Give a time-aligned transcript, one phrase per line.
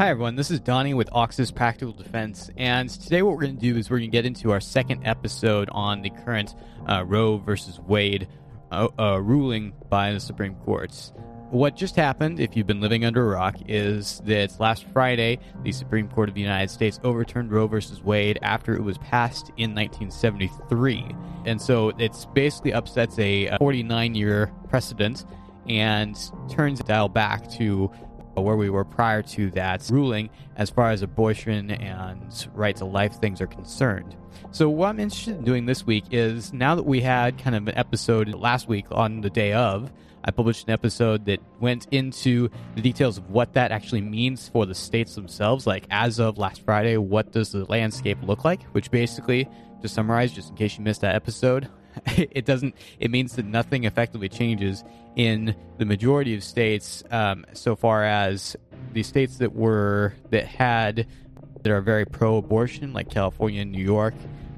[0.00, 0.34] Hi, everyone.
[0.34, 2.50] This is Donnie with Oxus Practical Defense.
[2.56, 5.06] And today, what we're going to do is we're going to get into our second
[5.06, 6.54] episode on the current
[6.88, 8.26] uh, Roe versus Wade
[8.72, 11.12] uh, uh, ruling by the Supreme Court.
[11.50, 15.72] What just happened, if you've been living under a rock, is that last Friday, the
[15.72, 19.74] Supreme Court of the United States overturned Roe versus Wade after it was passed in
[19.74, 21.14] 1973.
[21.44, 25.26] And so it's basically upsets a 49 year precedent
[25.68, 27.90] and turns the dial back to
[28.40, 33.14] where we were prior to that ruling as far as abortion and right to life
[33.20, 34.16] things are concerned.
[34.52, 37.68] So, what I'm interested in doing this week is now that we had kind of
[37.68, 39.92] an episode last week on the day of,
[40.24, 44.66] I published an episode that went into the details of what that actually means for
[44.66, 45.66] the states themselves.
[45.66, 48.62] Like, as of last Friday, what does the landscape look like?
[48.72, 49.48] Which basically,
[49.82, 51.68] to summarize, just in case you missed that episode,
[52.16, 54.84] it doesn't it means that nothing effectively changes
[55.16, 58.56] in the majority of states um, so far as
[58.92, 61.06] the states that were that had
[61.62, 64.14] that are very pro-abortion like california new york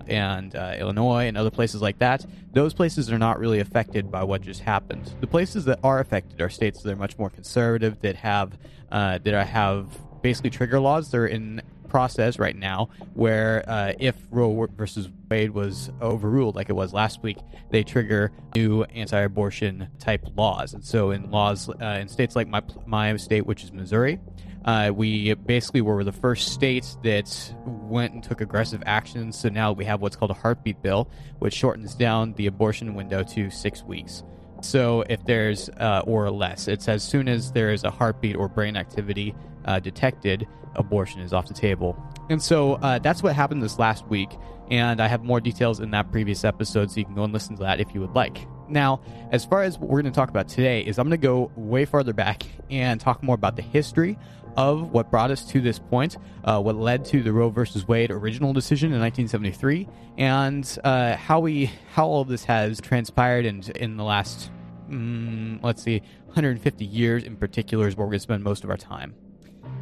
[0.06, 4.22] and uh, illinois and other places like that those places are not really affected by
[4.22, 5.14] what just happened.
[5.20, 8.58] The places that are affected are states that are much more conservative that have
[8.90, 9.86] uh, that have
[10.22, 15.90] basically trigger laws they're in process right now where uh, if Roe versus Wade was
[16.00, 17.36] overruled, like it was last week,
[17.70, 20.72] they trigger new anti-abortion type laws.
[20.72, 24.18] And so, in laws uh, in states like my my state, which is Missouri,
[24.64, 29.30] uh, we basically were the first state that went and took aggressive action.
[29.32, 33.22] So now we have what's called a heartbeat bill, which shortens down the abortion window
[33.22, 34.22] to six weeks.
[34.62, 38.48] So if there's uh, or less, it's as soon as there is a heartbeat or
[38.48, 40.46] brain activity uh, detected,
[40.76, 41.96] abortion is off the table.
[42.30, 44.30] And so uh, that's what happened this last week.
[44.70, 47.56] And I have more details in that previous episode, so you can go and listen
[47.56, 48.46] to that if you would like.
[48.68, 51.26] Now, as far as what we're going to talk about today, is I'm going to
[51.26, 54.18] go way farther back and talk more about the history
[54.56, 58.10] of what brought us to this point, uh, what led to the Roe versus Wade
[58.10, 59.88] original decision in 1973,
[60.18, 64.50] and uh, how we how all of this has transpired in in the last
[64.88, 68.70] mm, let's see 150 years in particular is where we're going to spend most of
[68.70, 69.14] our time.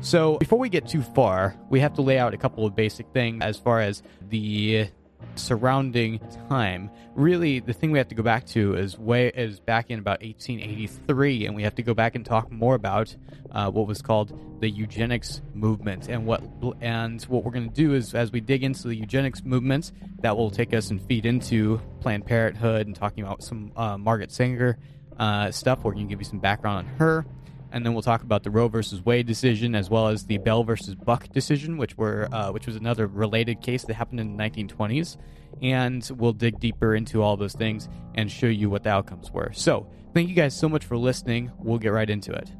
[0.01, 3.07] So, before we get too far, we have to lay out a couple of basic
[3.13, 4.89] things as far as the
[5.35, 6.91] surrounding time.
[7.15, 10.23] Really, the thing we have to go back to is way is back in about
[10.23, 13.15] 1883, and we have to go back and talk more about
[13.51, 16.09] uh, what was called the eugenics movement.
[16.09, 16.43] And what
[16.81, 20.37] and what we're going to do is, as we dig into the eugenics movement, that
[20.37, 24.79] will take us and feed into Planned Parenthood and talking about some uh, Margaret Sanger
[25.19, 25.85] uh, stuff.
[25.85, 27.27] We're going to give you some background on her
[27.73, 30.65] and then we'll talk about the Roe versus Wade decision as well as the Bell
[30.65, 34.43] versus Buck decision, which were uh, which was another related case that happened in the
[34.43, 35.17] 1920s,
[35.63, 39.51] and we'll dig deeper into all those things and show you what the outcomes were.
[39.53, 41.53] So, thank you guys so much for listening.
[41.59, 42.51] We'll get right into it.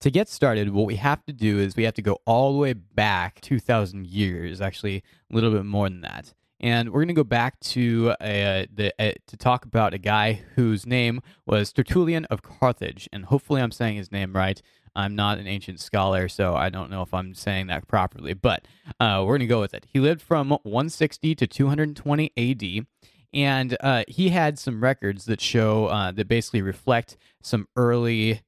[0.00, 2.58] To get started, what we have to do is we have to go all the
[2.58, 7.14] way back 2,000 years, actually a little bit more than that and we're going to
[7.14, 12.24] go back to uh, the uh, to talk about a guy whose name was Tertullian
[12.26, 14.62] of Carthage, and hopefully I'm saying his name right.
[14.94, 18.66] I'm not an ancient scholar, so I don't know if I'm saying that properly, but
[19.00, 19.86] uh, we're going to go with it.
[19.88, 22.86] He lived from 160 to 220 AD,
[23.32, 28.42] and uh, he had some records that show uh, that basically reflect some early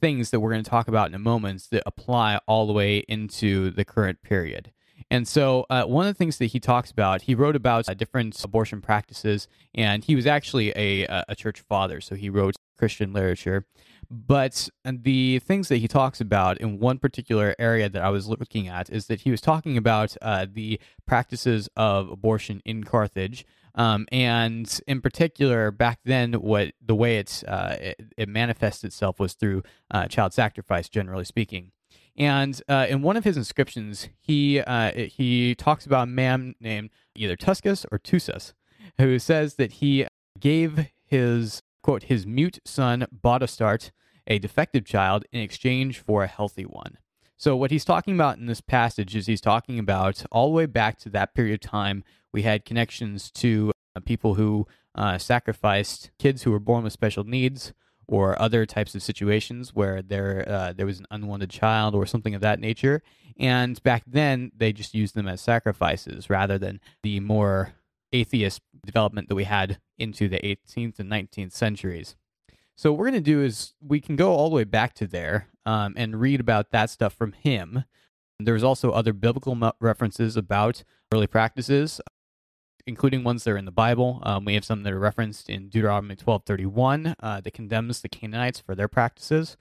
[0.00, 2.98] things that we're going to talk about in a moment that apply all the way
[3.08, 4.72] into the current period.
[5.10, 7.94] And so, uh, one of the things that he talks about, he wrote about uh,
[7.94, 13.12] different abortion practices, and he was actually a, a church father, so he wrote Christian
[13.12, 13.66] literature.
[14.10, 18.68] But the things that he talks about in one particular area that I was looking
[18.68, 23.44] at is that he was talking about uh, the practices of abortion in Carthage.
[23.74, 29.18] Um, and in particular, back then, what the way it's, uh, it, it manifests itself
[29.18, 31.72] was through uh, child sacrifice, generally speaking.
[32.16, 36.90] And uh, in one of his inscriptions, he uh, he talks about a man named
[37.16, 38.52] either Tuscus or Tusas,
[38.98, 40.06] who says that he
[40.38, 43.90] gave his quote his mute son Bodostart
[44.26, 46.98] a defective child in exchange for a healthy one.
[47.36, 50.66] So what he's talking about in this passage is he's talking about all the way
[50.66, 52.04] back to that period of time.
[52.32, 57.24] We had connections to uh, people who uh, sacrificed kids who were born with special
[57.24, 57.72] needs
[58.06, 62.34] or other types of situations where there uh, there was an unwanted child or something
[62.34, 63.02] of that nature.
[63.38, 67.72] And back then, they just used them as sacrifices rather than the more
[68.12, 72.14] atheist development that we had into the 18th and 19th centuries.
[72.76, 75.06] So what we're going to do is we can go all the way back to
[75.06, 77.84] there um, and read about that stuff from him.
[78.38, 82.00] There's also other biblical references about early practices
[82.86, 84.20] including ones that are in the Bible.
[84.22, 88.60] Um, we have some that are referenced in Deuteronomy 12:31 uh, that condemns the Canaanites
[88.60, 89.56] for their practices.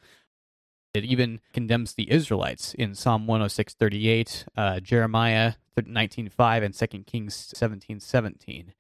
[0.94, 8.74] It even condemns the Israelites in Psalm 106:38, uh, Jeremiah 19:5, and 2 Kings 17:17.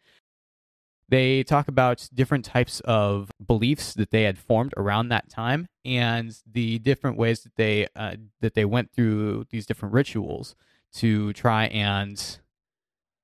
[1.10, 6.36] They talk about different types of beliefs that they had formed around that time, and
[6.52, 10.56] the different ways that they uh, that they went through these different rituals
[10.94, 12.40] to try and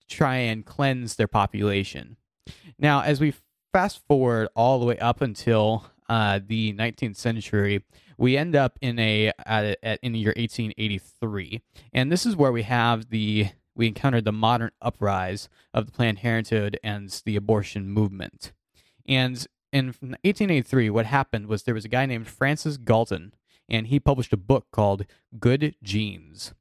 [0.09, 2.17] try and cleanse their population.
[2.77, 3.33] Now, as we
[3.71, 7.83] fast forward all the way up until uh, the 19th century,
[8.17, 11.61] we end up in a at, at, in the year 1883,
[11.93, 16.17] and this is where we have the we encountered the modern uprise of the Planned
[16.17, 18.51] Parenthood and the abortion movement.
[19.07, 23.33] And in 1883, what happened was there was a guy named Francis Galton,
[23.69, 25.05] and he published a book called
[25.39, 26.53] Good Genes.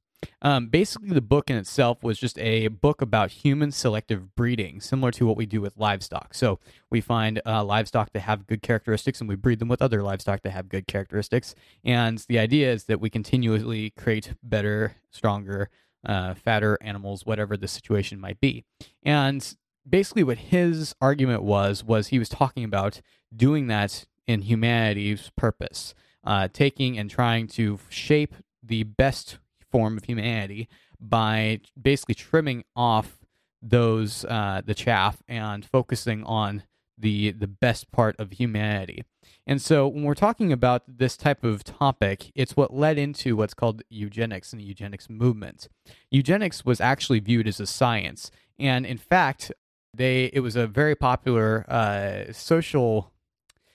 [0.43, 5.11] Um, basically, the book in itself was just a book about human selective breeding, similar
[5.13, 6.35] to what we do with livestock.
[6.35, 6.59] So
[6.91, 10.43] we find uh, livestock that have good characteristics and we breed them with other livestock
[10.43, 11.55] that have good characteristics.
[11.85, 15.71] And the idea is that we continually create better, stronger,
[16.05, 18.65] uh, fatter animals, whatever the situation might be.
[19.03, 19.57] And
[19.89, 23.01] basically, what his argument was, was he was talking about
[23.35, 25.95] doing that in humanity's purpose,
[26.25, 29.39] uh, taking and trying to shape the best
[29.71, 30.69] form of humanity
[31.01, 33.19] by basically trimming off
[33.61, 36.63] those uh, the chaff and focusing on
[36.97, 39.05] the the best part of humanity.
[39.47, 43.55] And so when we're talking about this type of topic, it's what led into what's
[43.55, 45.69] called eugenics and the eugenics movement.
[46.11, 49.53] Eugenics was actually viewed as a science, and in fact,
[49.95, 53.13] they it was a very popular uh, social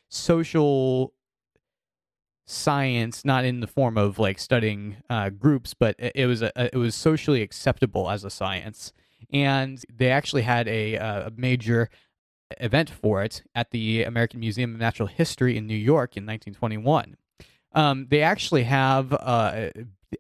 [0.09, 1.13] social
[2.53, 6.77] science, not in the form of like studying uh, groups, but it was a, it
[6.77, 8.93] was socially acceptable as a science.
[9.31, 11.89] And they actually had a, a major
[12.59, 17.17] event for it at the American Museum of Natural History in New York in 1921.
[17.73, 19.69] Um, they actually have uh,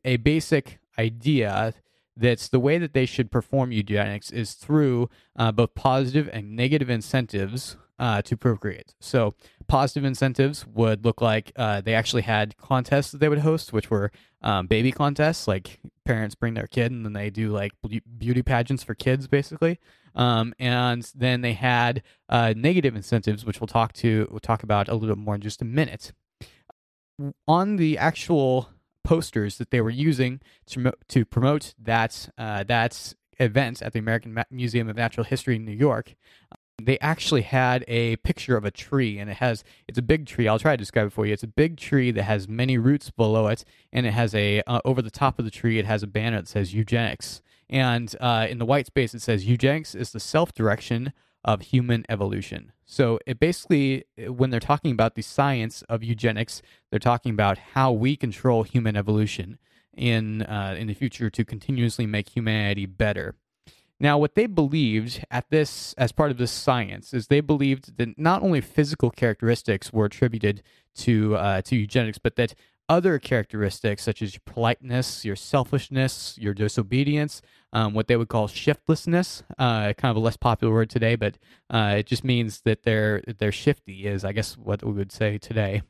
[0.03, 1.73] a basic idea
[2.15, 6.89] that's the way that they should perform eugenics is through uh, both positive and negative
[6.89, 8.95] incentives uh, to procreate.
[8.99, 9.35] So,
[9.67, 13.89] positive incentives would look like uh, they actually had contests that they would host, which
[13.89, 14.11] were
[14.41, 17.71] um, baby contests, like parents bring their kid and then they do like
[18.17, 19.79] beauty pageants for kids, basically.
[20.15, 24.87] Um, and then they had uh, negative incentives, which we'll talk to we'll talk about
[24.89, 26.11] a little bit more in just a minute.
[27.47, 28.69] On the actual
[29.03, 34.43] posters that they were using to to promote that uh, that event at the American
[34.51, 36.15] Museum of Natural History in New York,
[36.81, 40.47] they actually had a picture of a tree and it has it's a big tree
[40.47, 43.11] i'll try to describe it for you it's a big tree that has many roots
[43.11, 46.01] below it and it has a uh, over the top of the tree it has
[46.01, 47.41] a banner that says eugenics
[47.73, 51.11] and uh, in the white space, it says eugenics is the self direction
[51.43, 52.71] of human evolution.
[52.85, 57.91] So it basically, when they're talking about the science of eugenics, they're talking about how
[57.91, 59.57] we control human evolution
[59.91, 63.35] in uh, in the future to continuously make humanity better.
[63.99, 68.17] Now, what they believed at this, as part of this science, is they believed that
[68.17, 70.61] not only physical characteristics were attributed
[70.95, 72.53] to uh, to eugenics, but that
[72.89, 77.41] other characteristics such as your politeness, your selfishness, your disobedience,
[77.71, 81.37] um, what they would call shiftlessness, uh, kind of a less popular word today, but
[81.69, 85.37] uh, it just means that they're they're shifty, is I guess what we would say
[85.37, 85.81] today.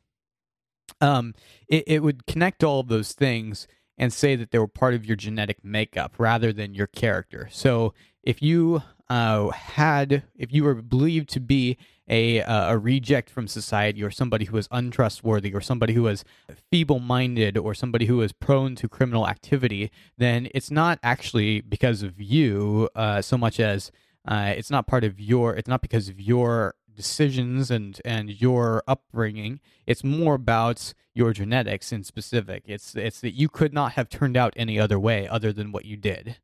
[1.01, 1.33] Um,
[1.67, 5.05] it, it would connect all of those things and say that they were part of
[5.05, 7.47] your genetic makeup rather than your character.
[7.51, 11.77] So if you uh, had, if you were believed to be
[12.09, 16.25] a a reject from society or somebody who was untrustworthy or somebody who was
[16.69, 22.19] feeble-minded or somebody who was prone to criminal activity, then it's not actually because of
[22.19, 23.91] you uh, so much as
[24.27, 25.55] uh, it's not part of your.
[25.55, 29.59] It's not because of your decisions and and your upbringing.
[29.85, 32.63] It's more about your genetics in specific.
[32.65, 35.85] It's it's that you could not have turned out any other way other than what
[35.85, 36.37] you did.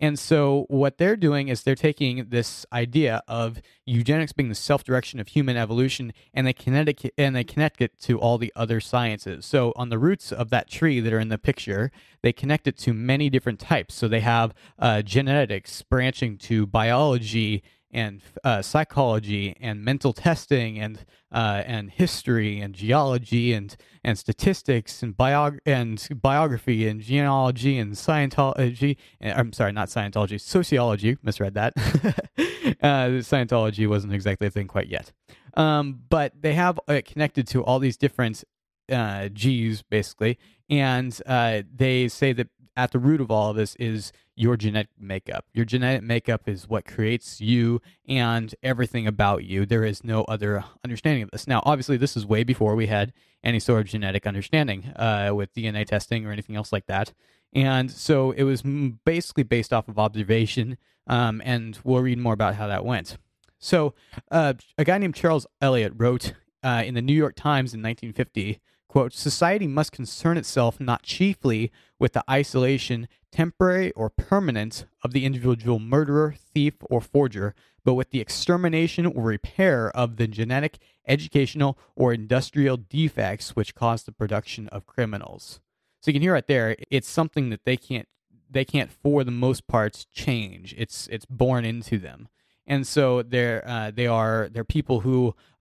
[0.00, 4.84] And so, what they're doing is they're taking this idea of eugenics being the self
[4.84, 8.52] direction of human evolution, and they connect it, and they connect it to all the
[8.54, 9.44] other sciences.
[9.44, 11.90] So, on the roots of that tree that are in the picture,
[12.22, 13.94] they connect it to many different types.
[13.94, 21.04] So, they have uh, genetics branching to biology and uh, psychology and mental testing and
[21.32, 27.94] uh, and history and geology and and statistics and biog- and biography and genealogy and
[27.94, 28.96] Scientology.
[29.20, 31.16] And, I'm sorry, not Scientology, sociology.
[31.22, 31.72] Misread that.
[32.82, 35.12] uh, Scientology wasn't exactly a thing quite yet.
[35.54, 38.44] Um, but they have it connected to all these different
[38.90, 40.38] uh, G's basically,
[40.70, 42.48] and uh, they say that
[42.78, 45.44] at the root of all of this is your genetic makeup.
[45.52, 49.66] Your genetic makeup is what creates you and everything about you.
[49.66, 51.48] There is no other understanding of this.
[51.48, 55.52] Now, obviously, this is way before we had any sort of genetic understanding uh, with
[55.54, 57.12] DNA testing or anything else like that.
[57.52, 62.54] And so it was basically based off of observation, um, and we'll read more about
[62.54, 63.16] how that went.
[63.58, 63.94] So,
[64.30, 68.60] uh, a guy named Charles Eliot wrote uh, in the New York Times in 1950
[68.88, 75.24] quote, society must concern itself not chiefly with the isolation, temporary or permanent, of the
[75.24, 77.54] individual murderer, thief, or forger,
[77.84, 84.02] but with the extermination or repair of the genetic, educational, or industrial defects which cause
[84.02, 85.60] the production of criminals.
[86.00, 88.08] So you can hear right there, it's something that they can't
[88.50, 90.74] they can't for the most part change.
[90.78, 92.28] It's it's born into them.
[92.66, 95.34] And so they're uh, they are they're people who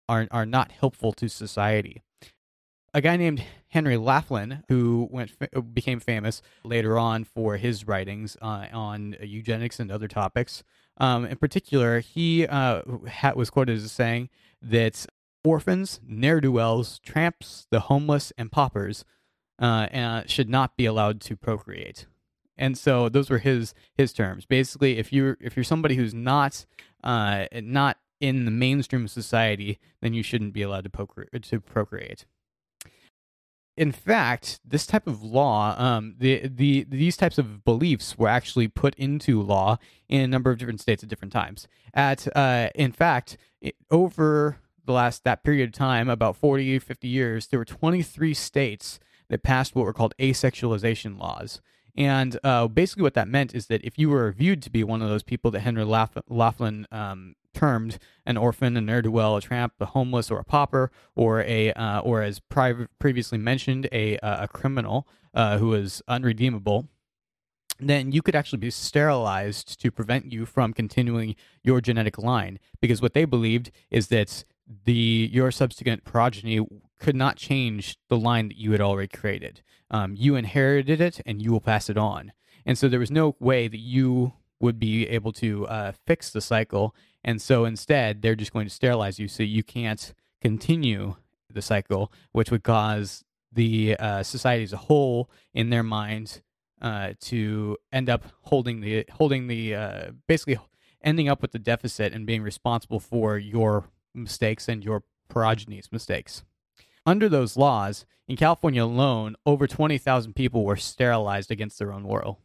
[0.10, 2.02] are are not helpful to society.
[2.96, 5.32] A guy named Henry Laughlin, who went
[5.74, 10.64] became famous later on for his writings uh, on eugenics and other topics.
[10.98, 12.84] Um, in particular, he uh,
[13.36, 14.30] was quoted as saying
[14.62, 15.08] that
[15.44, 19.06] orphans, ne'er do wells, tramps, the homeless, and paupers
[19.58, 22.06] uh, should not be allowed to procreate.
[22.56, 24.46] And so those were his his terms.
[24.46, 26.68] Basically, if you're if you're somebody who's not
[27.04, 31.60] uh, not in the mainstream of society, then you shouldn't be allowed to, procre- to
[31.60, 32.26] procreate.
[33.76, 38.68] In fact, this type of law, um, the, the these types of beliefs were actually
[38.68, 39.78] put into law
[40.08, 41.68] in a number of different states at different times.
[41.94, 47.08] At uh, in fact, it, over the last that period of time, about 40, 50
[47.08, 49.00] years, there were 23 states
[49.30, 51.62] that passed what were called asexualization laws.
[51.96, 55.02] And uh, basically, what that meant is that if you were viewed to be one
[55.02, 59.42] of those people that Henry Laughlin um, termed an orphan, a ne'er do well, a
[59.42, 64.18] tramp, a homeless, or a pauper, or a uh, or as pri- previously mentioned, a
[64.20, 66.88] uh, a criminal uh, who was unredeemable,
[67.80, 72.60] then you could actually be sterilized to prevent you from continuing your genetic line.
[72.82, 74.44] Because what they believed is that
[74.86, 76.66] the your subsequent progeny
[77.00, 79.62] could not change the line that you had already created.
[79.92, 82.32] Um, you inherited it, and you will pass it on.
[82.66, 86.42] And so there was no way that you would be able to uh, fix the
[86.42, 86.96] cycle.
[87.24, 91.16] And so instead, they're just going to sterilize you, so you can't continue
[91.50, 96.42] the cycle, which would cause the uh, society as a whole, in their minds,
[96.82, 100.60] uh, to end up holding the holding the uh, basically
[101.02, 106.44] ending up with the deficit and being responsible for your mistakes and your progeny's mistakes.
[107.06, 112.40] Under those laws, in California alone, over 20,000 people were sterilized against their own will.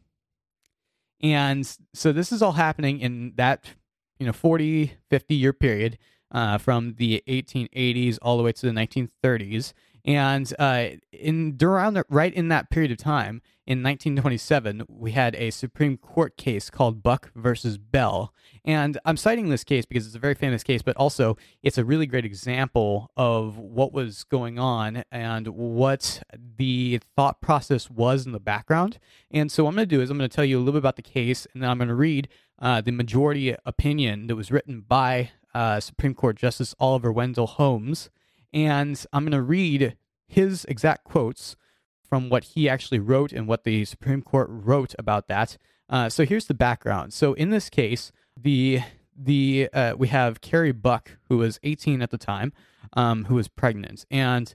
[1.21, 3.65] And so this is all happening in that,
[4.19, 5.97] you know, 40, 50 year period
[6.31, 9.73] uh, from the 1880s all the way to the 1930s.
[10.05, 15.51] And uh, in around right in that period of time, in 1927, we had a
[15.51, 18.33] Supreme Court case called Buck versus Bell.
[18.65, 21.85] And I'm citing this case because it's a very famous case, but also it's a
[21.85, 26.23] really great example of what was going on and what
[26.57, 28.97] the thought process was in the background.
[29.29, 30.73] And so, what I'm going to do is I'm going to tell you a little
[30.73, 32.27] bit about the case, and then I'm going to read
[32.61, 38.09] uh, the majority opinion that was written by uh, Supreme Court Justice Oliver Wendell Holmes.
[38.53, 39.95] And I'm going to read
[40.27, 41.55] his exact quotes
[42.03, 45.57] from what he actually wrote and what the Supreme Court wrote about that.
[45.89, 47.13] Uh, so here's the background.
[47.13, 48.81] So in this case, the
[49.21, 52.53] the uh, we have Carrie Buck, who was 18 at the time,
[52.93, 54.53] um, who was pregnant, and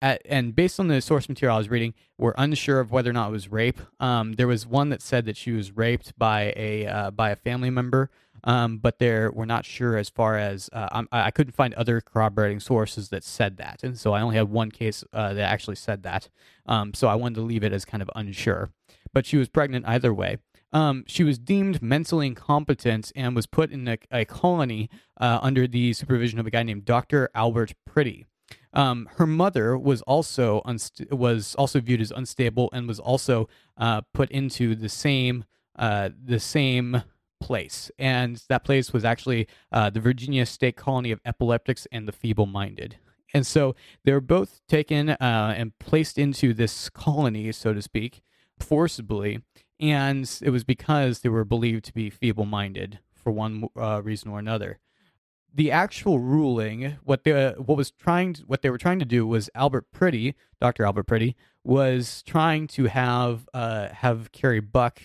[0.00, 3.12] at, and based on the source material I was reading, we're unsure of whether or
[3.12, 3.80] not it was rape.
[4.00, 7.36] Um, there was one that said that she was raped by a uh, by a
[7.36, 8.10] family member,
[8.44, 12.60] um, but there we're not sure as far as uh, I couldn't find other corroborating
[12.60, 16.02] sources that said that, and so I only had one case uh, that actually said
[16.04, 16.28] that.
[16.66, 18.70] Um, so I wanted to leave it as kind of unsure,
[19.12, 20.38] but she was pregnant either way.
[20.72, 25.66] Um, she was deemed mentally incompetent and was put in a, a colony uh, under
[25.66, 27.30] the supervision of a guy named Dr.
[27.34, 28.26] Albert Priddy.
[28.72, 34.02] Um, her mother was also unst- was also viewed as unstable and was also uh,
[34.12, 35.44] put into the same
[35.76, 37.02] uh, the same
[37.40, 42.12] place, and that place was actually uh, the Virginia State Colony of Epileptics and the
[42.12, 42.96] Feeble-Minded.
[43.32, 48.22] And so they were both taken uh, and placed into this colony, so to speak,
[48.58, 49.40] forcibly,
[49.78, 54.38] and it was because they were believed to be feeble-minded for one uh, reason or
[54.38, 54.78] another.
[55.52, 59.26] The actual ruling, what the what was trying, to, what they were trying to do
[59.26, 60.84] was Albert Priddy, Dr.
[60.84, 65.00] Albert Priddy, was trying to have uh, have Carrie Buck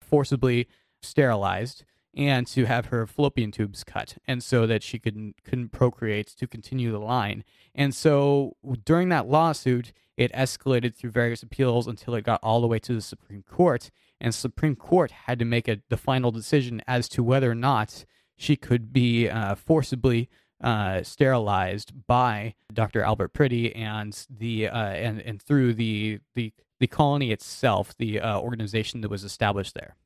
[0.00, 0.68] forcibly
[1.02, 1.84] sterilized
[2.16, 6.46] and to have her fallopian tubes cut, and so that she couldn't couldn't procreate to
[6.46, 7.44] continue the line.
[7.74, 12.66] And so during that lawsuit, it escalated through various appeals until it got all the
[12.66, 16.82] way to the Supreme Court, and Supreme Court had to make a, the final decision
[16.86, 18.04] as to whether or not
[18.36, 20.28] she could be uh, forcibly
[20.62, 23.02] uh, sterilized by Dr.
[23.02, 28.40] Albert Priddy and the uh, and and through the the the colony itself, the uh,
[28.40, 29.96] organization that was established there.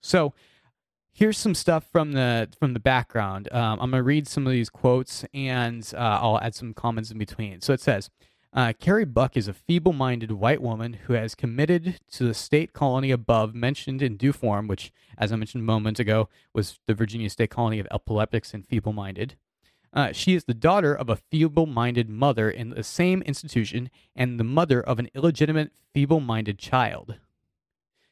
[0.00, 0.32] So
[1.12, 3.48] here's some stuff from the from the background.
[3.52, 7.18] Um, I'm to read some of these quotes and uh, I'll add some comments in
[7.18, 7.60] between.
[7.60, 8.10] So it says.
[8.54, 12.72] Uh, Carrie Buck is a feeble minded white woman who has committed to the state
[12.72, 16.94] colony above mentioned in due form, which, as I mentioned a moment ago, was the
[16.94, 19.34] Virginia state colony of epileptics and feeble minded.
[19.92, 24.38] Uh, she is the daughter of a feeble minded mother in the same institution and
[24.38, 27.16] the mother of an illegitimate feeble minded child.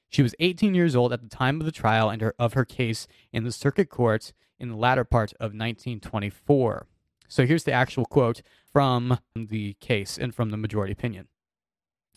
[0.09, 2.65] She was 18 years old at the time of the trial and her, of her
[2.65, 6.87] case in the circuit court in the latter part of 1924.
[7.33, 11.29] So here's the actual quote from the case and from the majority opinion.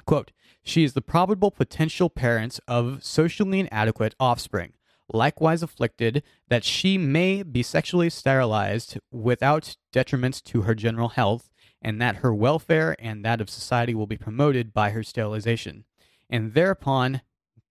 [0.05, 4.73] Quote, she is the probable potential parent of socially inadequate offspring
[5.07, 11.49] likewise afflicted, that she may be sexually sterilized without detriment to her general health,
[11.81, 15.85] and that her welfare and that of society will be promoted by her sterilization,
[16.29, 17.21] and thereupon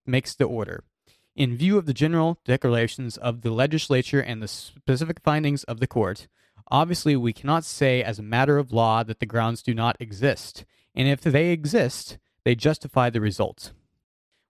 [0.07, 0.85] makes the order.
[1.35, 5.89] In view of the general declarations of the legislature and the specific findings of the
[5.89, 6.29] court,
[6.71, 10.65] obviously we cannot say as a matter of law that the grounds do not exist,
[10.95, 13.73] and if they exist, they justify the result.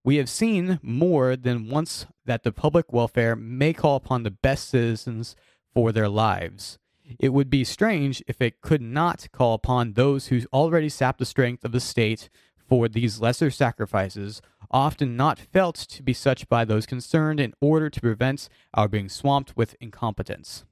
[0.04, 4.68] We have seen more than once that the public welfare may call upon the best
[4.68, 5.35] citizens
[5.73, 6.78] for their lives.
[7.18, 11.26] It would be strange if it could not call upon those who already sap the
[11.26, 12.28] strength of the state
[12.66, 14.40] for these lesser sacrifices,
[14.71, 19.09] often not felt to be such by those concerned, in order to prevent our being
[19.09, 20.64] swamped with incompetence.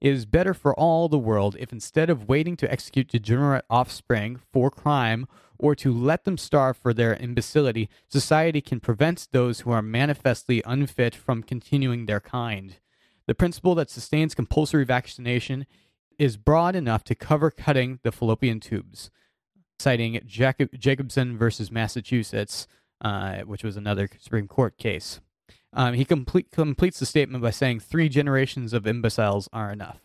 [0.00, 4.40] It is better for all the world if instead of waiting to execute degenerate offspring
[4.52, 5.26] for crime
[5.58, 10.62] or to let them starve for their imbecility, society can prevent those who are manifestly
[10.64, 12.76] unfit from continuing their kind.
[13.26, 15.66] The principle that sustains compulsory vaccination
[16.16, 19.10] is broad enough to cover cutting the fallopian tubes,
[19.80, 22.68] citing Jacob- Jacobson versus Massachusetts,
[23.00, 25.20] uh, which was another Supreme Court case.
[25.72, 30.00] Um, he complete, completes the statement by saying three generations of imbeciles are enough.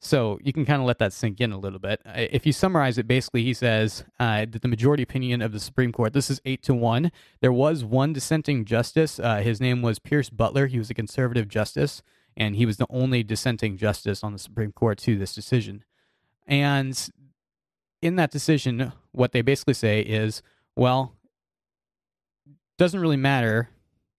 [0.00, 2.00] So you can kind of let that sink in a little bit.
[2.04, 5.90] If you summarize it, basically, he says uh, that the majority opinion of the Supreme
[5.90, 7.10] Court, this is eight to one.
[7.40, 9.18] There was one dissenting justice.
[9.18, 10.68] Uh, his name was Pierce Butler.
[10.68, 12.02] He was a conservative justice,
[12.36, 15.82] and he was the only dissenting justice on the Supreme Court to this decision.
[16.46, 17.08] And
[18.00, 20.40] in that decision, what they basically say is,
[20.76, 21.15] well,
[22.78, 23.70] doesn't really matter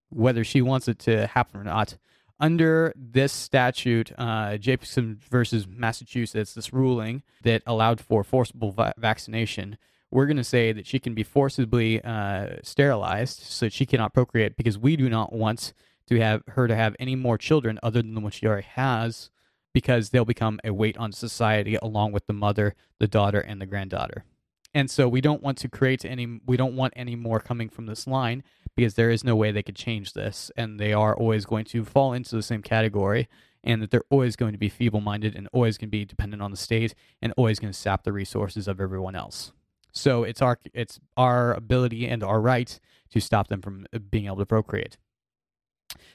[0.09, 1.97] whether she wants it to happen or not.
[2.39, 9.77] Under this statute, uh, Jacobson versus Massachusetts, this ruling that allowed for forcible va- vaccination,
[10.11, 14.13] we're going to say that she can be forcibly uh, sterilized so that she cannot
[14.13, 15.73] procreate because we do not want
[16.07, 19.29] to have her to have any more children other than what she already has
[19.73, 23.65] because they'll become a weight on society along with the mother, the daughter, and the
[23.65, 24.23] granddaughter.
[24.73, 27.85] And so we don't want to create any we don't want any more coming from
[27.85, 28.43] this line
[28.75, 31.83] because there is no way they could change this and they are always going to
[31.83, 33.27] fall into the same category
[33.63, 36.51] and that they're always going to be feeble-minded and always going to be dependent on
[36.51, 39.51] the state and always going to sap the resources of everyone else.
[39.91, 44.25] So it's our it's our ability and our right to stop them from uh, being
[44.27, 44.97] able to procreate.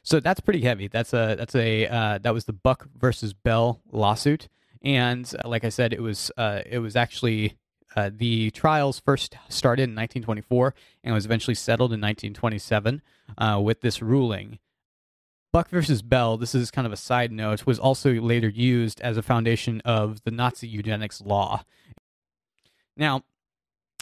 [0.03, 0.88] So that's pretty heavy.
[0.88, 4.49] That's a that's a uh, that was the Buck versus Bell lawsuit,
[4.83, 7.57] and uh, like I said, it was uh, it was actually
[7.97, 10.75] uh, the trials first started in 1924
[11.05, 13.03] and was eventually settled in 1927
[13.39, 14.59] uh, with this ruling.
[15.53, 19.19] Buck versus Bell, this is kind of a side note, was also later used as
[19.19, 21.65] a foundation of the Nazi eugenics law.
[22.97, 23.23] Now,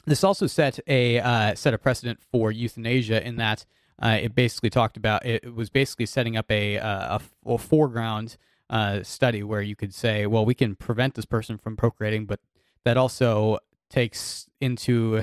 [0.06, 3.66] this also set a uh, set a precedent for euthanasia in that
[4.00, 8.36] uh, it basically talked about it was basically setting up a uh, a, a foreground
[8.70, 12.40] uh, study where you could say, well, we can prevent this person from procreating, but
[12.84, 13.58] that also
[13.90, 15.22] takes into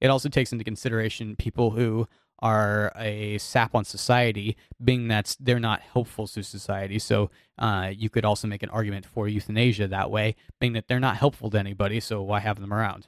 [0.00, 2.06] it also takes into consideration people who
[2.40, 6.98] are a sap on society, being that they're not helpful to society.
[6.98, 10.98] So uh, you could also make an argument for euthanasia that way, being that they're
[10.98, 12.00] not helpful to anybody.
[12.00, 13.06] So why have them around?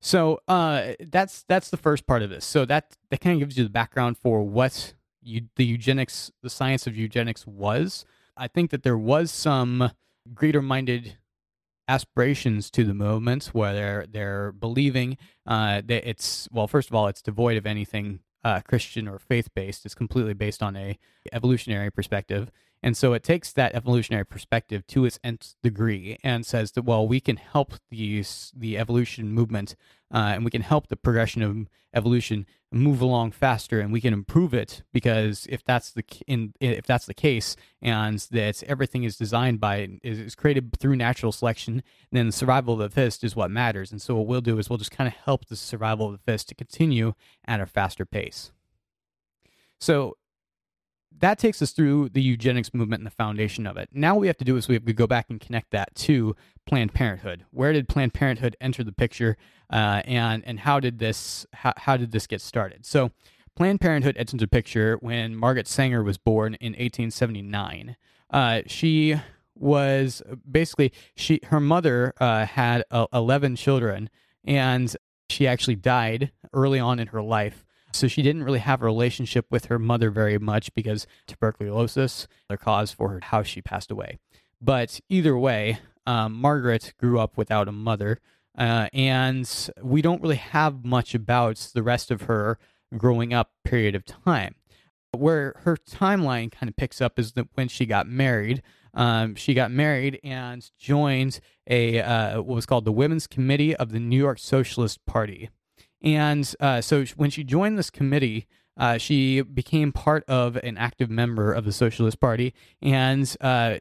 [0.00, 2.44] So uh, that's that's the first part of this.
[2.44, 6.50] So that that kind of gives you the background for what you, the eugenics, the
[6.50, 8.04] science of eugenics was.
[8.36, 9.90] I think that there was some
[10.32, 11.16] greater-minded
[11.88, 17.06] aspirations to the movement where they're they're believing uh, that it's well first of all
[17.06, 19.84] it's devoid of anything uh, Christian or faith based.
[19.84, 20.96] It's completely based on a
[21.32, 22.52] evolutionary perspective.
[22.82, 27.06] And so it takes that evolutionary perspective to its nth degree and says that, well,
[27.06, 29.74] we can help these, the evolution movement
[30.12, 34.12] uh, and we can help the progression of evolution move along faster and we can
[34.12, 39.16] improve it because if that's the in if that's the case and that everything is
[39.16, 43.50] designed by is created through natural selection then the survival of the fittest is what
[43.50, 43.92] matters.
[43.92, 46.18] And so what we'll do is we'll just kind of help the survival of the
[46.18, 48.52] fittest to continue at a faster pace.
[49.78, 50.16] So
[51.20, 53.88] that takes us through the eugenics movement and the foundation of it.
[53.92, 55.94] Now what we have to do is we have to go back and connect that
[55.96, 57.44] to Planned Parenthood.
[57.50, 59.36] Where did Planned Parenthood enter the picture,
[59.70, 62.84] uh, and and how did this how, how did this get started?
[62.84, 63.10] So
[63.54, 67.96] Planned Parenthood entered the picture when Margaret Sanger was born in 1879.
[68.30, 69.16] Uh, she
[69.54, 74.10] was basically she her mother uh, had uh, 11 children,
[74.44, 74.94] and
[75.28, 77.65] she actually died early on in her life
[77.96, 82.56] so she didn't really have a relationship with her mother very much because tuberculosis, the
[82.56, 84.18] cause for how she passed away.
[84.60, 88.20] But either way, um, Margaret grew up without a mother,
[88.56, 89.50] uh, and
[89.82, 92.58] we don't really have much about the rest of her
[92.96, 94.54] growing up period of time.
[95.12, 98.62] Where her timeline kind of picks up is that when she got married,
[98.94, 103.92] um, she got married and joined a uh, what was called the Women's Committee of
[103.92, 105.50] the New York Socialist Party.
[106.06, 111.10] And uh, so when she joined this committee, uh, she became part of an active
[111.10, 113.78] member of the Socialist Party and uh,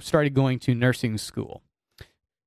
[0.00, 1.62] started going to nursing school.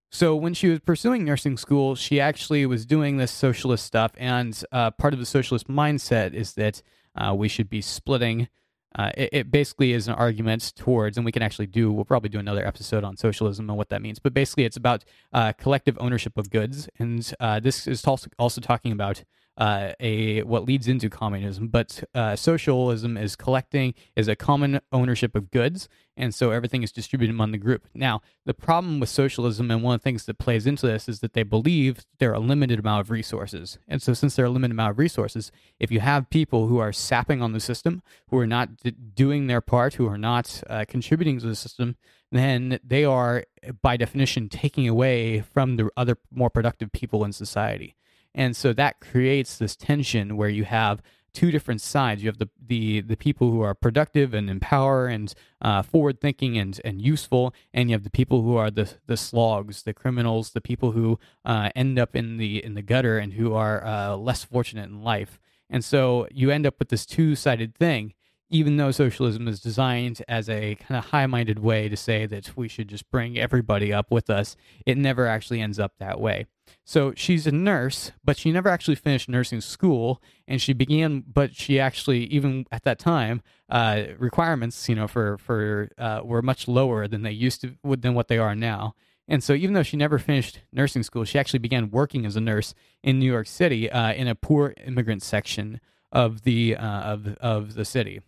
[0.10, 4.62] So when she was pursuing nursing school, she actually was doing this socialist stuff, and
[4.72, 6.82] uh, part of the socialist mindset is that
[7.16, 8.50] uh, we should be splitting
[8.98, 12.30] uh, it, it, basically is an argument towards, and we can actually do, we'll probably
[12.30, 14.20] do another episode on socialism and what that means.
[14.20, 16.90] But basically, it's about uh, collective ownership of goods.
[17.00, 19.24] And uh, this is also, also talking about
[19.58, 21.68] uh, a what leads into communism.
[21.68, 26.92] But uh, socialism is collecting is a common ownership of goods, and so everything is
[26.92, 27.88] distributed among the group.
[27.94, 31.20] Now, the problem with socialism, and one of the things that plays into this, is
[31.20, 33.78] that they believe there are a limited amount of resources.
[33.88, 36.80] And so, since there are a limited amount of resources, if you have people who
[36.80, 40.64] are sapping on the system, who are not d- doing their part, who are not
[40.70, 41.98] uh, contributing to the system,
[42.32, 43.44] then they are,
[43.82, 47.96] by definition, taking away from the other more productive people in society.
[48.34, 51.02] And so that creates this tension where you have
[51.34, 52.24] two different sides.
[52.24, 56.58] You have the the the people who are productive and empower and uh, forward thinking
[56.58, 60.52] and and useful, and you have the people who are the the slogs, the criminals,
[60.52, 64.16] the people who uh, end up in the in the gutter and who are uh,
[64.16, 65.40] less fortunate in life.
[65.70, 68.14] And so you end up with this two sided thing.
[68.52, 72.56] Even though socialism is designed as a kind of high minded way to say that
[72.56, 76.46] we should just bring everybody up with us, it never actually ends up that way.
[76.86, 81.24] So she's a nurse, but she never actually finished nursing school, and she began.
[81.26, 86.42] But she actually, even at that time, uh, requirements, you know, for for uh, were
[86.42, 88.96] much lower than they used to than what they are now.
[89.28, 92.42] And so, even though she never finished nursing school, she actually began working as a
[92.42, 95.80] nurse in New York City uh, in a poor immigrant section
[96.12, 98.22] of the uh, of of the city.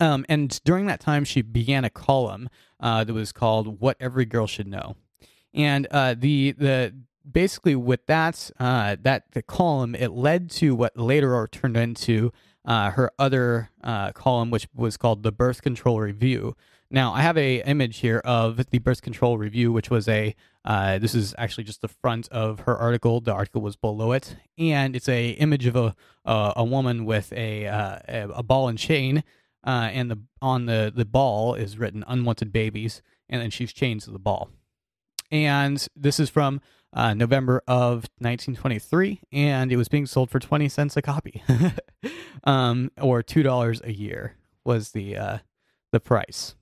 [0.00, 2.48] Um, and during that time, she began a column
[2.80, 4.96] uh, that was called "What Every Girl Should Know."
[5.52, 6.94] And uh, the the
[7.30, 12.32] basically with that uh, that the column it led to what later turned into
[12.64, 16.56] uh, her other uh, column which was called the birth control review.
[16.92, 20.34] Now i have a image here of the birth control review which was a
[20.64, 23.20] uh, this is actually just the front of her article.
[23.20, 24.36] The article was below it.
[24.58, 27.98] And it's a image of a a woman with a uh,
[28.34, 29.24] a ball and chain
[29.64, 34.00] uh, and the on the the ball is written unwanted babies and then she's chained
[34.00, 34.50] to the ball
[35.30, 36.60] and this is from
[36.92, 41.42] uh, November of 1923, and it was being sold for 20 cents a copy,
[42.44, 45.38] um, or two dollars a year was the uh,
[45.92, 46.56] the price.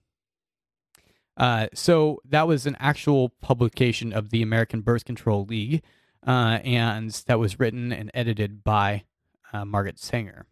[1.36, 5.82] Uh, so that was an actual publication of the American Birth Control League,
[6.26, 9.04] uh, and that was written and edited by
[9.52, 10.46] uh, Margaret Sanger.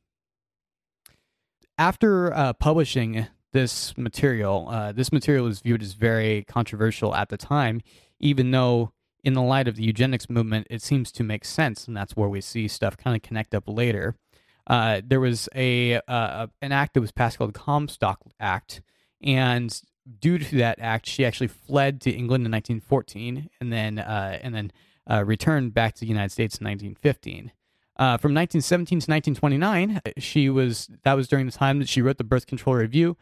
[1.78, 7.80] After uh, publishing this material, this material was viewed as very controversial at the time,
[8.18, 8.92] even though
[9.26, 12.28] in the light of the eugenics movement, it seems to make sense, and that's where
[12.28, 14.14] we see stuff kind of connect up later.
[14.68, 18.82] Uh, there was a uh, an act that was passed called the Comstock Act,
[19.20, 19.82] and
[20.20, 24.54] due to that act, she actually fled to England in 1914, and then uh, and
[24.54, 24.70] then
[25.10, 27.50] uh, returned back to the United States in 1915.
[27.98, 32.18] Uh, from 1917 to 1929, she was that was during the time that she wrote
[32.18, 33.16] the Birth Control Review,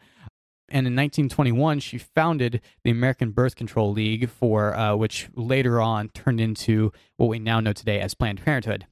[0.67, 6.09] and in 1921, she founded the American Birth Control League, for uh, which later on
[6.09, 8.85] turned into what we now know today as Planned Parenthood.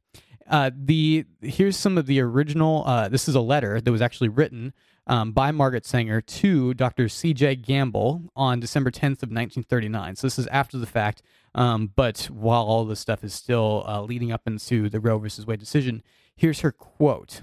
[0.47, 2.83] uh, the here's some of the original.
[2.85, 4.73] Uh, this is a letter that was actually written
[5.07, 7.09] um, by Margaret Sanger to Dr.
[7.09, 7.57] C.J.
[7.57, 10.15] Gamble on December 10th of 1939.
[10.15, 11.21] So this is after the fact,
[11.55, 15.45] um, but while all this stuff is still uh, leading up into the Roe versus
[15.45, 16.03] Wade decision,
[16.35, 17.41] here's her quote.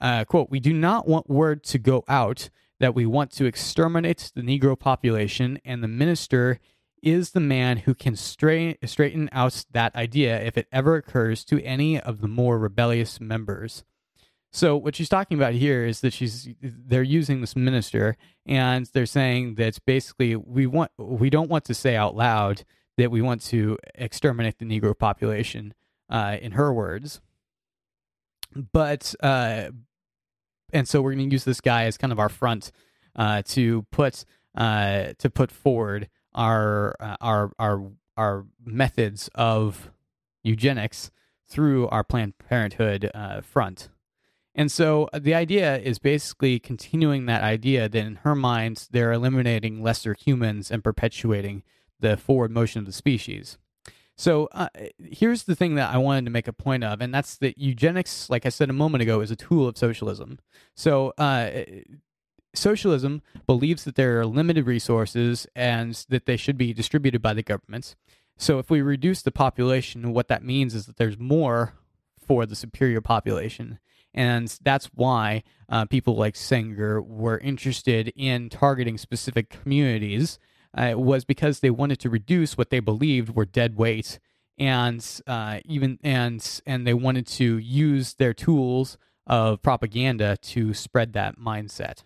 [0.00, 2.48] Uh, quote, we do not want word to go out
[2.80, 6.58] that we want to exterminate the Negro population, and the minister
[7.02, 11.62] is the man who can straighten, straighten out that idea if it ever occurs to
[11.62, 13.84] any of the more rebellious members.
[14.52, 19.06] So what she's talking about here is that she's they're using this minister and they're
[19.06, 22.64] saying that basically we want we don't want to say out loud
[22.98, 25.72] that we want to exterminate the Negro population,
[26.10, 27.20] uh, in her words.
[28.54, 29.70] But uh,
[30.72, 32.70] and so we're going to use this guy as kind of our front
[33.16, 37.82] uh, to put uh, to put forward our uh, our our
[38.16, 39.90] our methods of
[40.42, 41.10] eugenics
[41.48, 43.88] through our Planned Parenthood uh, front.
[44.54, 49.12] And so uh, the idea is basically continuing that idea that in her mind they're
[49.12, 51.62] eliminating lesser humans and perpetuating
[52.00, 53.58] the forward motion of the species.
[54.16, 57.36] So uh, here's the thing that I wanted to make a point of, and that's
[57.38, 60.38] that eugenics, like I said a moment ago, is a tool of socialism.
[60.74, 61.50] So uh,
[62.54, 67.42] socialism believes that there are limited resources and that they should be distributed by the
[67.42, 67.96] government.
[68.36, 71.74] So if we reduce the population, what that means is that there's more
[72.18, 73.78] for the superior population.
[74.14, 80.38] And that's why uh, people like Sanger were interested in targeting specific communities
[80.76, 84.18] uh, was because they wanted to reduce what they believed were dead weight,
[84.58, 88.96] and uh, even and and they wanted to use their tools
[89.26, 92.04] of propaganda to spread that mindset.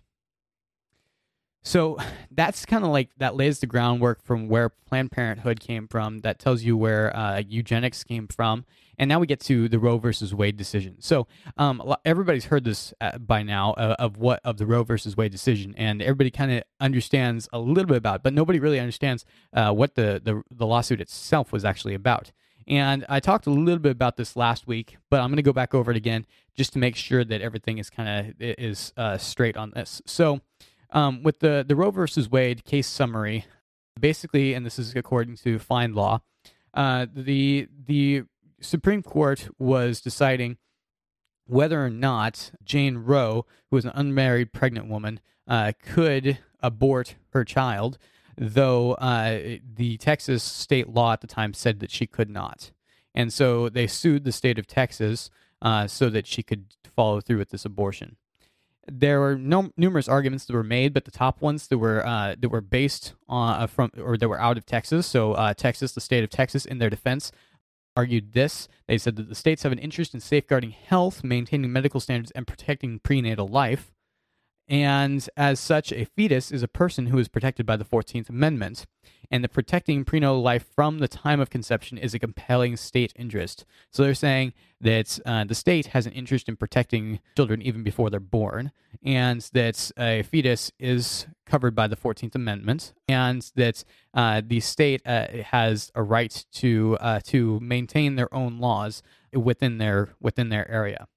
[1.67, 1.97] So
[2.31, 6.19] that's kind of like that lays the groundwork from where Planned Parenthood came from.
[6.19, 8.63] That tells you where uh, eugenics came from,
[8.97, 10.95] and now we get to the Roe versus Wade decision.
[11.01, 11.27] So
[11.57, 15.33] um, everybody's heard this uh, by now uh, of what of the Roe versus Wade
[15.33, 19.25] decision, and everybody kind of understands a little bit about it, but nobody really understands
[19.53, 22.31] uh, what the, the the lawsuit itself was actually about.
[22.65, 25.53] And I talked a little bit about this last week, but I'm going to go
[25.53, 26.25] back over it again
[26.55, 30.01] just to make sure that everything is kind of is uh, straight on this.
[30.05, 30.39] So,
[30.91, 33.45] um, with the the Roe versus Wade case summary,
[33.99, 36.21] basically, and this is according to FindLaw,
[36.73, 38.23] uh, the the
[38.61, 40.57] Supreme Court was deciding
[41.45, 47.45] whether or not Jane Roe, who was an unmarried pregnant woman, uh, could abort her
[47.45, 47.97] child,
[48.37, 52.71] though uh, the Texas state law at the time said that she could not.
[53.15, 55.29] And so they sued the state of Texas
[55.61, 58.17] uh, so that she could follow through with this abortion.
[58.89, 62.35] There were no, numerous arguments that were made, but the top ones that were uh,
[62.39, 65.05] that were based on uh, from or that were out of Texas.
[65.05, 67.31] So uh, Texas, the state of Texas, in their defense,
[67.97, 68.67] argued this.
[68.87, 72.47] They said that the states have an interest in safeguarding health, maintaining medical standards, and
[72.47, 73.91] protecting prenatal life.
[74.67, 78.85] And as such, a fetus is a person who is protected by the 14th Amendment.
[79.29, 83.65] And the protecting prenatal life from the time of conception is a compelling state interest.
[83.91, 88.09] So they're saying that uh, the state has an interest in protecting children even before
[88.09, 88.71] they're born,
[89.03, 95.01] and that a fetus is covered by the 14th Amendment, and that uh, the state
[95.05, 99.01] uh, has a right to uh, to maintain their own laws
[99.33, 101.07] within their within their area.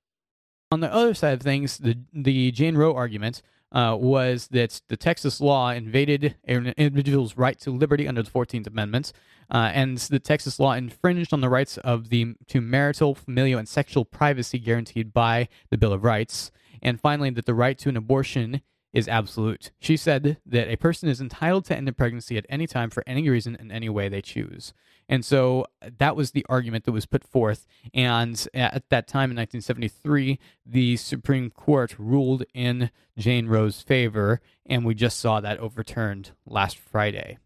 [0.72, 3.42] On the other side of things, the the Jane Roe argument
[3.72, 8.66] uh, was that the Texas law invaded an individual's right to liberty under the Fourteenth
[8.66, 9.12] Amendment,
[9.50, 13.68] uh, and the Texas law infringed on the rights of the to marital, familial, and
[13.68, 16.50] sexual privacy guaranteed by the Bill of Rights,
[16.82, 19.70] and finally that the right to an abortion is absolute.
[19.78, 23.04] She said that a person is entitled to end a pregnancy at any time for
[23.06, 24.72] any reason in any way they choose.
[25.10, 27.66] And so uh, that was the argument that was put forth.
[27.92, 34.84] And at that time in 1973, the Supreme Court ruled in Jane Roe's favor, and
[34.84, 37.38] we just saw that overturned last Friday.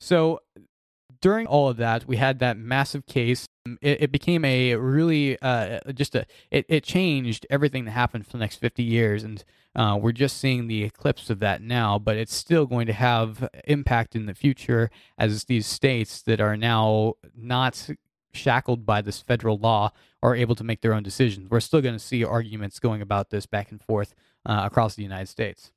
[0.00, 0.40] So
[1.20, 3.46] during all of that, we had that massive case.
[3.80, 8.32] It, it became a really uh, just a it, it changed everything that happened for
[8.32, 9.44] the next 50 years, and
[9.76, 11.98] uh, we're just seeing the eclipse of that now.
[11.98, 16.56] But it's still going to have impact in the future as these states that are
[16.56, 17.90] now not
[18.32, 21.50] shackled by this federal law are able to make their own decisions.
[21.50, 24.14] We're still going to see arguments going about this back and forth
[24.46, 25.72] uh, across the United States.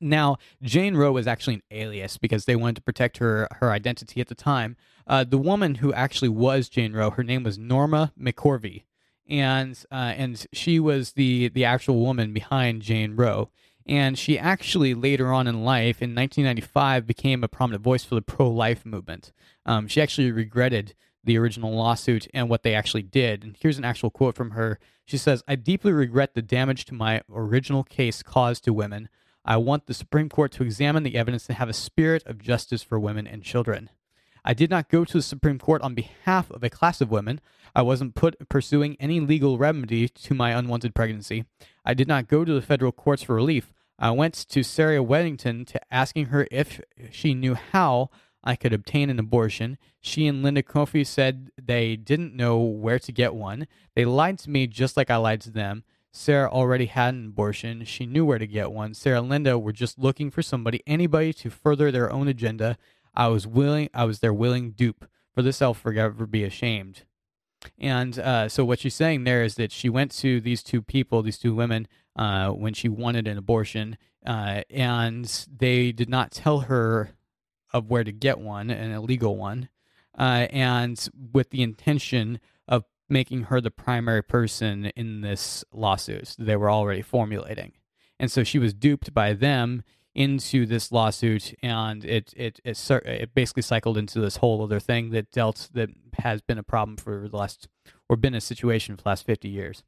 [0.00, 4.20] Now, Jane Roe was actually an alias because they wanted to protect her her identity
[4.20, 4.76] at the time.
[5.06, 8.84] Uh, the woman who actually was Jane Roe, her name was Norma McCorvey,
[9.28, 13.50] and uh, and she was the the actual woman behind Jane Roe.
[13.86, 18.22] And she actually later on in life, in 1995, became a prominent voice for the
[18.22, 19.32] pro-life movement.
[19.66, 23.42] Um, she actually regretted the original lawsuit and what they actually did.
[23.42, 24.78] And here's an actual quote from her.
[25.04, 29.08] She says, I deeply regret the damage to my original case caused to women.
[29.44, 32.82] I want the Supreme Court to examine the evidence and have a spirit of justice
[32.82, 33.90] for women and children.
[34.44, 37.40] I did not go to the Supreme Court on behalf of a class of women.
[37.74, 41.44] I wasn't put pursuing any legal remedy to my unwanted pregnancy.
[41.84, 43.72] I did not go to the federal courts for relief.
[43.98, 48.10] I went to Sarah Weddington to asking her if she knew how
[48.42, 49.76] I could obtain an abortion.
[50.00, 53.66] She and Linda Coffee said they didn't know where to get one.
[53.94, 55.84] They lied to me just like I lied to them.
[56.12, 57.84] Sarah already had an abortion.
[57.84, 58.94] She knew where to get one.
[58.94, 62.76] Sarah and Linda were just looking for somebody, anybody to further their own agenda.
[63.14, 65.04] I was willing, I was their willing dupe.
[65.34, 67.04] For this, I'll forever be ashamed.
[67.78, 71.22] And uh, so, what she's saying there is that she went to these two people,
[71.22, 73.96] these two women, uh, when she wanted an abortion,
[74.26, 77.10] uh, and they did not tell her
[77.72, 79.68] of where to get one, an illegal one,
[80.18, 86.56] uh, and with the intention of making her the primary person in this lawsuit they
[86.56, 87.72] were already formulating.
[88.18, 89.82] And so she was duped by them
[90.14, 95.10] into this lawsuit, and it it it, it basically cycled into this whole other thing
[95.10, 97.68] that dealt that has been a problem for the last
[98.08, 99.84] or been a situation for the last fifty years.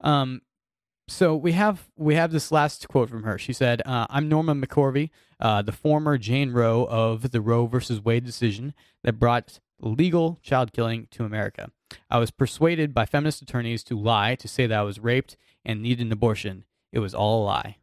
[0.00, 0.42] Um,
[1.06, 3.38] so we have we have this last quote from her.
[3.38, 8.04] She said, uh, "I'm Norma McCorvey, uh, the former Jane Roe of the Roe versus
[8.04, 11.70] Wade decision that brought legal child killing to America.
[12.10, 15.82] I was persuaded by feminist attorneys to lie to say that I was raped and
[15.82, 16.64] needed an abortion.
[16.90, 17.76] It was all a lie."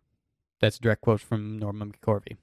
[0.62, 2.38] That's a direct quote from Norma McCorvey.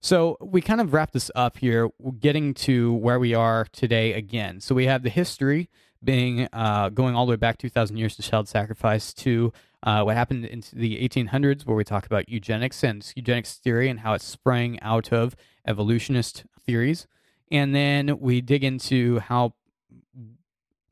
[0.00, 4.60] So we kind of wrap this up here, getting to where we are today again.
[4.60, 5.68] So we have the history
[6.04, 10.16] being uh, going all the way back 2,000 years to child sacrifice to uh, what
[10.16, 14.22] happened in the 1800s, where we talk about eugenics and eugenics theory and how it
[14.22, 15.34] sprang out of
[15.66, 17.06] evolutionist theories.
[17.50, 19.54] And then we dig into how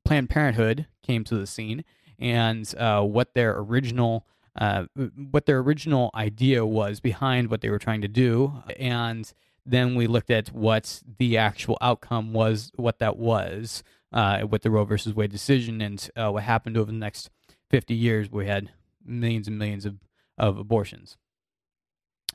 [0.05, 1.85] Planned Parenthood came to the scene
[2.19, 4.85] and uh, what their original uh,
[5.31, 9.33] what their original idea was behind what they were trying to do, and
[9.67, 14.71] then we looked at what the actual outcome was, what that was uh, with the
[14.71, 17.31] Roe versus Wade decision, and uh, what happened over the next
[17.71, 18.31] 50 years.
[18.31, 18.71] We had
[19.05, 19.97] millions and millions of,
[20.39, 21.17] of abortions.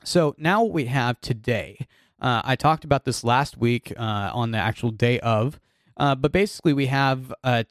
[0.04, 1.86] So now what we have today,
[2.20, 5.60] uh, I talked about this last week uh, on the actual day of
[6.00, 7.62] uh, but basically, we have uh,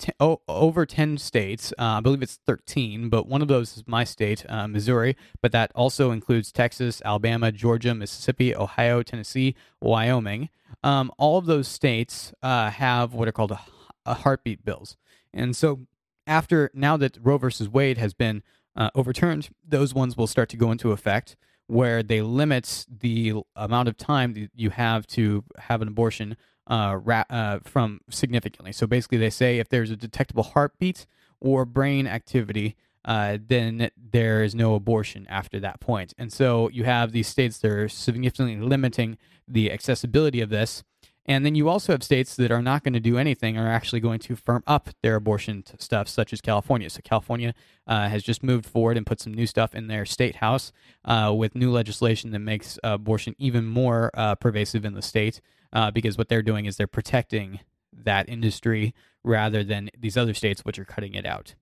[0.48, 1.74] over 10 states.
[1.80, 5.18] Uh, I believe it's 13, but one of those is my state, uh, Missouri.
[5.42, 10.50] But that also includes Texas, Alabama, Georgia, Mississippi, Ohio, Tennessee, Wyoming.
[10.84, 13.62] Um, all of those states uh, have what are called a,
[14.06, 14.96] a, heartbeat bills.
[15.34, 15.88] And so,
[16.28, 18.44] after now that Roe versus Wade has been
[18.76, 23.88] uh, overturned, those ones will start to go into effect where they limit the amount
[23.88, 26.38] of time that you have to have an abortion
[26.70, 28.72] uh, ra- uh, from significantly.
[28.72, 31.06] So basically, they say if there's a detectable heartbeat
[31.40, 36.14] or brain activity, uh, then there is no abortion after that point.
[36.18, 40.84] And so you have these states that are significantly limiting the accessibility of this.
[41.26, 44.00] And then you also have states that are not going to do anything are actually
[44.00, 46.90] going to firm up their abortion stuff, such as California.
[46.90, 47.54] So California
[47.86, 50.72] uh, has just moved forward and put some new stuff in their state house
[51.06, 55.40] uh, with new legislation that makes abortion even more uh, pervasive in the state
[55.74, 57.60] uh, because what they're doing is they're protecting
[57.94, 61.56] that industry rather than these other states which are cutting it out.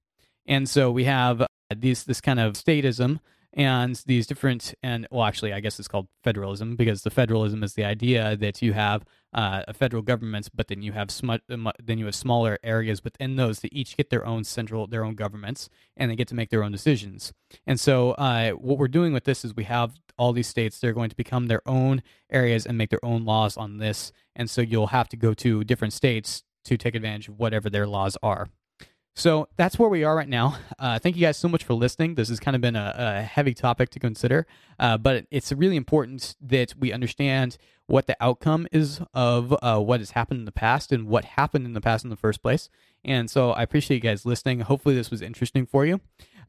[0.45, 3.19] And so we have uh, these this kind of statism
[3.53, 7.73] and these different and well actually i guess it's called federalism because the federalism is
[7.73, 11.33] the idea that you have uh, a federal government but then you have sm-
[11.83, 15.15] then you have smaller areas within those that each get their own central their own
[15.15, 17.33] governments and they get to make their own decisions.
[17.65, 20.93] And so uh, what we're doing with this is we have all these states they're
[20.93, 24.61] going to become their own areas and make their own laws on this and so
[24.61, 28.47] you'll have to go to different states to take advantage of whatever their laws are
[29.17, 30.57] so that's where we are right now.
[30.77, 32.13] Uh, thank you guys so much for listening.
[32.13, 34.45] This has kind of been a, a heavy topic to consider,
[34.79, 40.01] uh, but it's really important that we understand what the outcome is of uh, what
[40.01, 42.69] has happened in the past and what happened in the past in the first place.
[43.03, 44.59] And so I appreciate you guys listening.
[44.59, 45.99] Hopefully, this was interesting for you.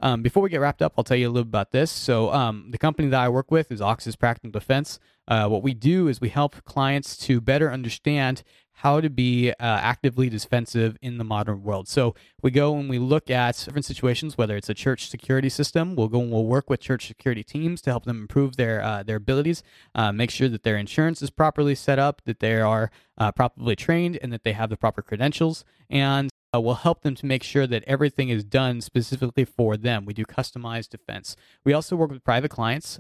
[0.00, 1.90] Um, before we get wrapped up, I'll tell you a little bit about this.
[1.90, 4.98] So, um, the company that I work with is Oxus Practical Defense.
[5.26, 8.42] Uh, what we do is we help clients to better understand
[8.78, 11.88] how to be uh, actively defensive in the modern world.
[11.88, 15.96] So we go and we look at different situations, whether it's a church security system.
[15.96, 19.02] We'll go and we'll work with church security teams to help them improve their uh,
[19.02, 19.64] their abilities,
[19.96, 23.74] uh, make sure that their insurance is properly set up, that they are uh, properly
[23.74, 25.64] trained, and that they have the proper credentials.
[25.90, 30.04] And uh, will help them to make sure that everything is done specifically for them.
[30.04, 31.36] We do customized defense.
[31.64, 32.98] We also work with private clients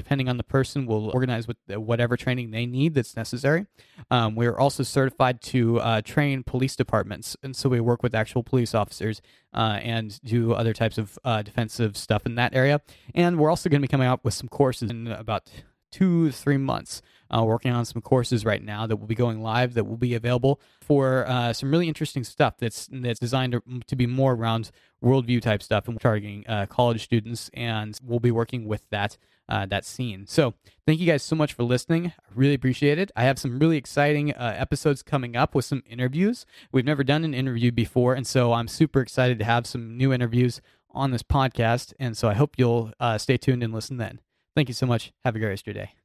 [0.00, 3.66] depending on the person, we'll organize with whatever training they need that's necessary.
[4.10, 8.42] Um, we're also certified to uh, train police departments, and so we work with actual
[8.42, 9.20] police officers
[9.52, 12.80] uh, and do other types of uh, defensive stuff in that area.
[13.14, 15.50] And we're also going to be coming out with some courses in about
[15.92, 17.02] two to three months.
[17.32, 20.14] Uh, working on some courses right now that will be going live that will be
[20.14, 24.70] available for uh, some really interesting stuff that's that's designed to, to, be more around
[25.02, 29.16] worldview type stuff and targeting uh, college students and we'll be working with that
[29.48, 30.26] uh, that scene.
[30.26, 30.54] So
[30.86, 32.12] thank you guys so much for listening.
[32.18, 33.10] I really appreciate it.
[33.16, 36.46] I have some really exciting uh, episodes coming up with some interviews.
[36.72, 40.12] We've never done an interview before, and so I'm super excited to have some new
[40.12, 40.60] interviews
[40.92, 41.92] on this podcast.
[41.98, 44.20] And so I hope you'll uh, stay tuned and listen then.
[44.54, 45.12] Thank you so much.
[45.24, 45.99] Have a great rest of your day.